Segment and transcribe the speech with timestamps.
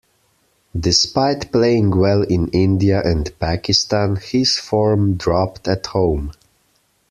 [0.75, 6.31] Despite playing well in India and Pakistan, his form dropped at home.